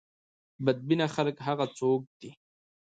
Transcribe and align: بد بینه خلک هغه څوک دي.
بد 0.65 0.79
بینه 0.87 1.07
خلک 1.15 1.35
هغه 1.47 1.65
څوک 1.77 2.01
دي. 2.19 2.29